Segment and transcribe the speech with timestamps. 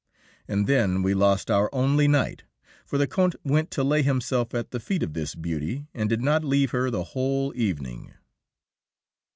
[0.47, 2.43] And then we lost our only knight,
[2.87, 6.23] for the Count went to lay himself at the feet of this beauty, and did
[6.23, 8.11] not leave her the whole evening.